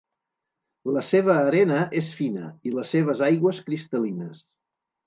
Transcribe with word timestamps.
La 0.95 1.03
seva 1.09 1.35
arena 1.51 1.83
és 2.01 2.09
fina 2.23 2.49
i 2.71 2.75
les 2.79 2.95
seves 2.97 3.25
aigües 3.31 3.65
cristal·lines. 3.71 4.47